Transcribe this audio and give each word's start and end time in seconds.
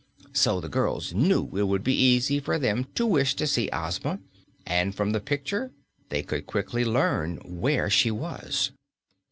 So 0.33 0.59
the 0.59 0.67
girls 0.67 1.13
knew 1.13 1.43
it 1.55 1.67
would 1.67 1.83
be 1.83 1.93
easy 1.93 2.39
for 2.39 2.57
them 2.57 2.87
to 2.95 3.05
wish 3.05 3.35
to 3.35 3.45
see 3.45 3.69
Ozma, 3.71 4.17
and 4.65 4.95
from 4.95 5.11
the 5.11 5.19
picture 5.19 5.73
they 6.09 6.23
could 6.23 6.47
quickly 6.47 6.83
learn 6.83 7.37
where 7.45 7.87
she 7.87 8.09
was. 8.09 8.71